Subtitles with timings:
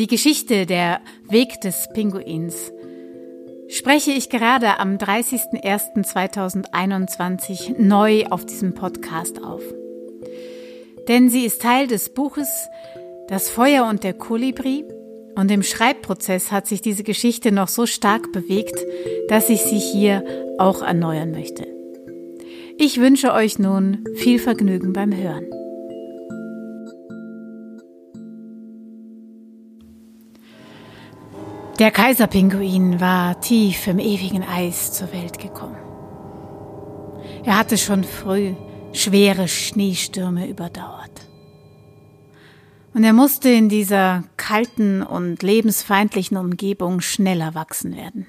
[0.00, 2.72] Die Geschichte der Weg des Pinguins
[3.68, 9.60] spreche ich gerade am 30.01.2021 neu auf diesem Podcast auf.
[11.06, 12.48] Denn sie ist Teil des Buches
[13.28, 14.86] Das Feuer und der Kolibri
[15.34, 18.80] und im Schreibprozess hat sich diese Geschichte noch so stark bewegt,
[19.28, 20.24] dass ich sie hier
[20.56, 21.66] auch erneuern möchte.
[22.78, 25.59] Ich wünsche euch nun viel Vergnügen beim Hören.
[31.80, 35.78] Der Kaiserpinguin war tief im ewigen Eis zur Welt gekommen.
[37.42, 38.52] Er hatte schon früh
[38.92, 41.26] schwere Schneestürme überdauert.
[42.92, 48.26] Und er musste in dieser kalten und lebensfeindlichen Umgebung schneller wachsen werden.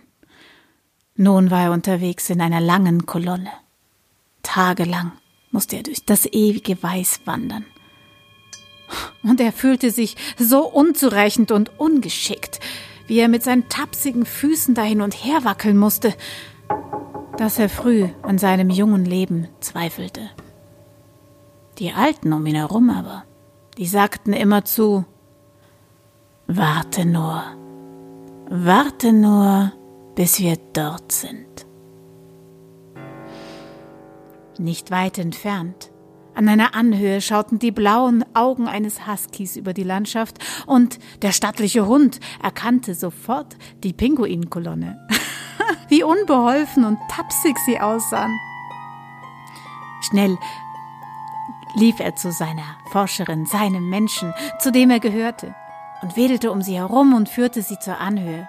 [1.17, 3.51] Nun war er unterwegs in einer langen Kolonne.
[4.43, 5.11] Tagelang
[5.51, 7.65] musste er durch das ewige Weiß wandern.
[9.23, 12.61] Und er fühlte sich so unzureichend und ungeschickt,
[13.11, 16.13] wie er mit seinen tapsigen Füßen da hin und her wackeln musste,
[17.35, 20.29] dass er früh an seinem jungen Leben zweifelte.
[21.77, 23.25] Die Alten um ihn herum aber,
[23.77, 25.03] die sagten immerzu,
[26.47, 27.43] Warte nur,
[28.49, 29.73] warte nur,
[30.15, 31.65] bis wir dort sind.
[34.57, 35.90] Nicht weit entfernt
[36.33, 41.85] an einer Anhöhe schauten die blauen Augen eines Huskies über die Landschaft und der stattliche
[41.87, 45.07] Hund erkannte sofort die Pinguinkolonne.
[45.89, 48.37] Wie unbeholfen und tapsig sie aussahen.
[50.01, 50.37] Schnell
[51.75, 55.53] lief er zu seiner Forscherin, seinem Menschen, zu dem er gehörte,
[56.01, 58.47] und wedelte um sie herum und führte sie zur Anhöhe.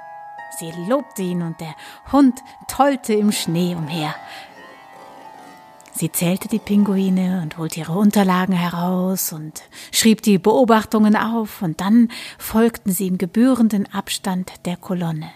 [0.59, 1.75] Sie lobte ihn und der
[2.11, 4.15] Hund tollte im Schnee umher.
[5.95, 9.63] Sie zählte die Pinguine und holte ihre Unterlagen heraus und
[9.93, 15.31] schrieb die Beobachtungen auf, und dann folgten sie im gebührenden Abstand der Kolonne.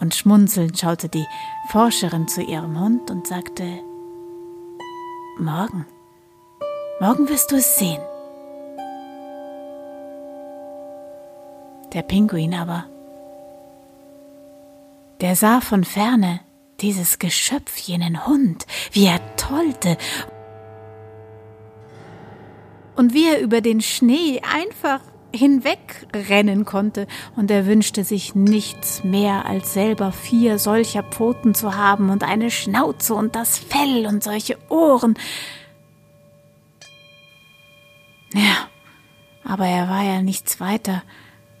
[0.00, 1.26] Und schmunzelnd schaute die
[1.68, 3.64] Forscherin zu ihrem Hund und sagte
[5.38, 5.86] Morgen,
[7.00, 8.00] morgen wirst du es sehen.
[11.92, 12.86] Der Pinguin aber,
[15.20, 16.40] der sah von ferne
[16.82, 19.96] dieses Geschöpf, jenen Hund, wie er tollte.
[22.96, 25.00] Und wie er über den Schnee einfach
[25.32, 32.10] hinwegrennen konnte, und er wünschte sich nichts mehr, als selber vier solcher Pfoten zu haben
[32.10, 35.14] und eine Schnauze und das Fell und solche Ohren.
[38.32, 38.68] Ja,
[39.44, 41.02] aber er war ja nichts weiter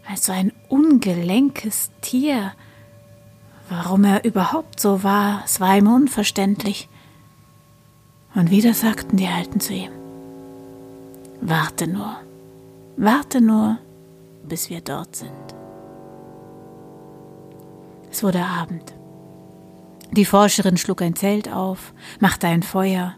[0.06, 2.52] als so ein ungelenkes Tier,
[3.70, 6.88] Warum er überhaupt so war, es war ihm unverständlich.
[8.34, 9.92] Und wieder sagten die Alten zu ihm,
[11.40, 12.16] Warte nur,
[12.96, 13.78] warte nur,
[14.42, 15.30] bis wir dort sind.
[18.10, 18.92] Es wurde Abend.
[20.10, 23.14] Die Forscherin schlug ein Zelt auf, machte ein Feuer,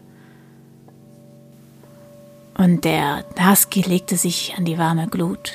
[2.55, 5.53] und der Husky legte sich an die warme Glut.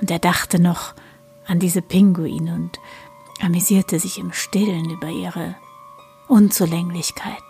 [0.00, 0.94] Und er dachte noch
[1.46, 2.80] an diese Pinguine und
[3.40, 5.56] amüsierte sich im Stillen über ihre
[6.28, 7.42] Unzulänglichkeit.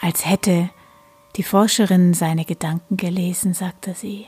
[0.00, 0.70] Als hätte
[1.36, 4.26] die Forscherin seine Gedanken gelesen, sagte sie,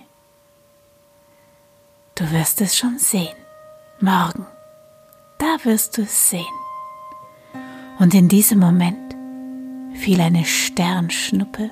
[2.15, 3.37] Du wirst es schon sehen,
[4.01, 4.47] morgen,
[5.39, 6.47] da wirst du es sehen.
[7.99, 9.15] Und in diesem Moment
[9.95, 11.71] fiel eine Sternschnuppe,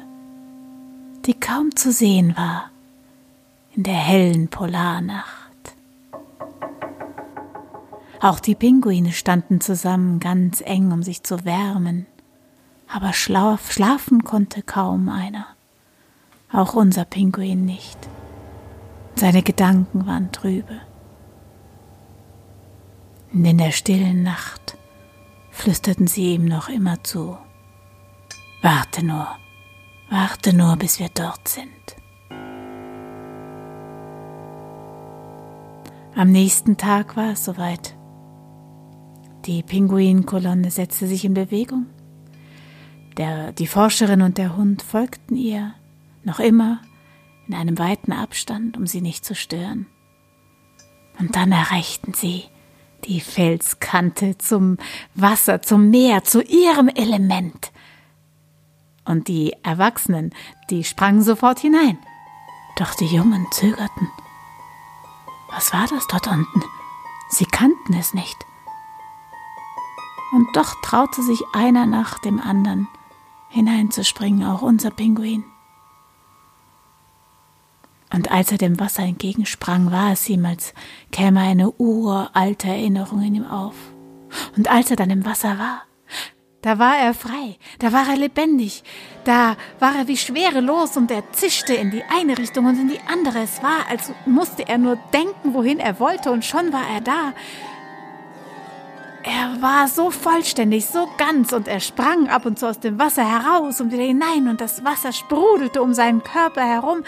[1.25, 2.71] die kaum zu sehen war
[3.75, 5.44] in der hellen Polarnacht.
[8.21, 12.07] Auch die Pinguine standen zusammen ganz eng, um sich zu wärmen.
[12.89, 15.47] Aber schlaf, schlafen konnte kaum einer.
[16.53, 17.99] Auch unser Pinguin nicht.
[19.17, 20.81] Seine Gedanken waren trübe.
[23.33, 24.77] Und in der stillen Nacht
[25.51, 27.37] flüsterten sie ihm noch immer zu.
[28.63, 29.27] Warte nur,
[30.09, 31.69] warte nur, bis wir dort sind.
[36.17, 37.97] Am nächsten Tag war es soweit.
[39.47, 41.87] Die Pinguinkolonne setzte sich in Bewegung.
[43.19, 45.75] Der, die Forscherin und der Hund folgten ihr,
[46.23, 46.81] noch immer
[47.47, 49.87] in einem weiten Abstand, um sie nicht zu stören.
[51.19, 52.45] Und dann erreichten sie
[53.05, 54.79] die Felskante zum
[55.15, 57.71] Wasser, zum Meer, zu ihrem Element.
[59.05, 60.35] Und die Erwachsenen,
[60.71, 61.99] die sprangen sofort hinein.
[62.79, 64.09] Doch die Jungen zögerten.
[65.51, 66.63] Was war das dort unten?
[67.29, 68.47] Sie kannten es nicht
[70.35, 72.89] und doch traute sich einer nach dem anderen
[73.49, 75.45] hineinzuspringen, auch unser Pinguin.
[78.13, 80.75] Und als er dem Wasser entgegensprang, war es ihm, als
[81.11, 83.75] käme eine uralte Erinnerung in ihm auf.
[84.57, 85.83] Und als er dann im Wasser war,
[86.63, 88.85] da war er frei, da war er lebendig,
[89.25, 93.01] da war er wie schwerelos und er zischte in die eine Richtung und in die
[93.07, 93.41] andere.
[93.41, 97.35] Es war, als musste er nur denken, wohin er wollte und schon war er da.
[99.27, 103.27] Er war so vollständig, so ganz und er sprang ab und zu aus dem Wasser
[103.27, 107.05] heraus und wieder hinein und das Wasser sprudelte um seinen Körper herum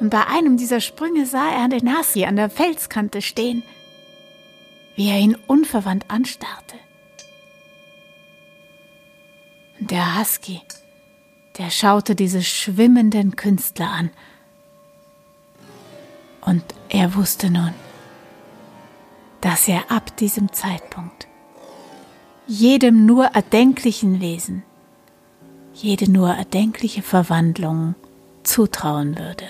[0.00, 3.62] und bei einem dieser Sprünge sah er den Husky an der Felskante stehen,
[4.96, 6.76] wie er ihn unverwandt anstarrte.
[9.78, 10.62] Der Husky,
[11.58, 14.10] der schaute diese schwimmenden Künstler an.
[16.40, 17.74] Und er wusste nun,
[19.42, 21.26] dass er ab diesem Zeitpunkt
[22.46, 24.62] jedem nur erdenklichen Wesen,
[25.74, 27.94] jede nur erdenkliche Verwandlung
[28.42, 29.44] zutrauen würde.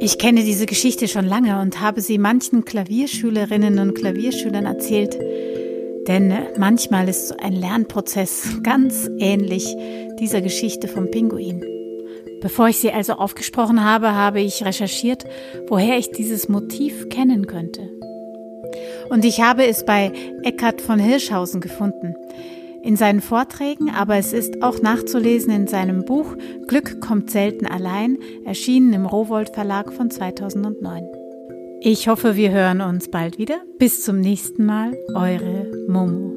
[0.00, 5.18] Ich kenne diese Geschichte schon lange und habe sie manchen Klavierschülerinnen und Klavierschülern erzählt,
[6.08, 9.76] denn manchmal ist so ein Lernprozess ganz ähnlich
[10.18, 11.64] dieser Geschichte vom Pinguin.
[12.40, 15.24] Bevor ich sie also aufgesprochen habe, habe ich recherchiert,
[15.68, 17.90] woher ich dieses Motiv kennen könnte.
[19.08, 20.12] Und ich habe es bei
[20.42, 22.14] Eckhard von Hirschhausen gefunden
[22.82, 26.36] in seinen Vorträgen, aber es ist auch nachzulesen in seinem Buch
[26.68, 31.25] Glück kommt selten allein, erschienen im Rowold Verlag von 2009.
[31.88, 33.62] Ich hoffe, wir hören uns bald wieder.
[33.78, 36.32] Bis zum nächsten Mal, eure Momo.